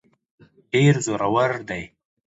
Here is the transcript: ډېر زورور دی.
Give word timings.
ډېر 0.71 0.93
زورور 1.05 1.51
دی. 1.69 1.83